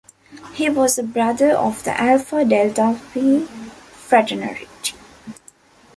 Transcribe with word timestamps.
He 0.55 0.67
was 0.67 0.97
a 0.97 1.03
Brother 1.03 1.51
of 1.51 1.83
the 1.83 1.91
Alpha 2.01 2.43
Delta 2.43 2.95
Phi 2.95 3.41
Fraternity. 3.45 4.67